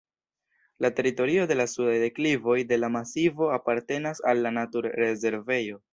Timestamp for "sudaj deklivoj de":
1.73-2.79